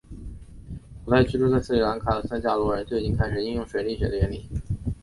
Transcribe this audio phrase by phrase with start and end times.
[1.05, 4.49] 古代居住在斯里兰卡的僧伽罗人就已经开始应用水力学的原理。